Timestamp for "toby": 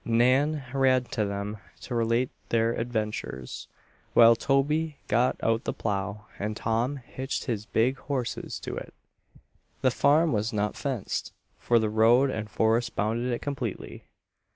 4.35-4.97